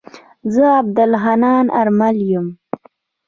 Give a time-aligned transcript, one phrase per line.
[0.53, 2.47] زه عبدالحنان آرمل يم.